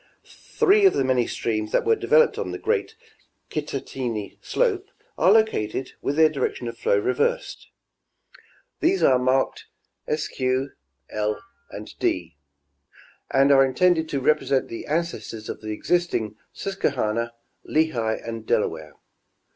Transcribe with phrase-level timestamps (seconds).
[0.25, 2.95] Three of the many streams that were developed on the great
[3.51, 7.69] Kittatinny slope are located, with their direction of flow reversed;
[8.79, 9.65] these are marked
[10.17, 10.41] Sq,
[11.11, 12.35] L and D,
[13.29, 17.33] and are intended to represent the ancestors of the existing Susquehanna,
[17.63, 18.93] Lehigh and Delaware.